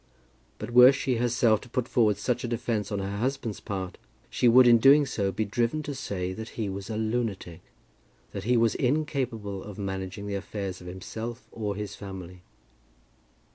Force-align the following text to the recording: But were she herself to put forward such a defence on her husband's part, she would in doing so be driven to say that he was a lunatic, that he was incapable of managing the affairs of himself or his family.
But 0.57 0.71
were 0.71 0.91
she 0.91 1.17
herself 1.17 1.61
to 1.61 1.69
put 1.69 1.87
forward 1.87 2.17
such 2.17 2.43
a 2.43 2.47
defence 2.47 2.91
on 2.91 2.97
her 2.97 3.17
husband's 3.17 3.59
part, 3.59 3.99
she 4.31 4.47
would 4.47 4.65
in 4.65 4.79
doing 4.79 5.05
so 5.05 5.31
be 5.31 5.45
driven 5.45 5.83
to 5.83 5.93
say 5.93 6.33
that 6.33 6.49
he 6.57 6.69
was 6.69 6.89
a 6.89 6.97
lunatic, 6.97 7.61
that 8.31 8.45
he 8.45 8.57
was 8.57 8.73
incapable 8.73 9.63
of 9.63 9.77
managing 9.77 10.25
the 10.25 10.33
affairs 10.33 10.81
of 10.81 10.87
himself 10.87 11.47
or 11.51 11.75
his 11.75 11.93
family. 11.95 12.41